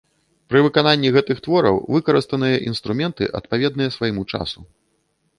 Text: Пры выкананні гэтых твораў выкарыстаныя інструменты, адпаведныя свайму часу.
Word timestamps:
Пры 0.51 0.59
выкананні 0.67 1.09
гэтых 1.17 1.41
твораў 1.47 1.75
выкарыстаныя 1.95 2.55
інструменты, 2.71 3.23
адпаведныя 3.41 3.93
свайму 3.97 4.21
часу. 4.33 4.65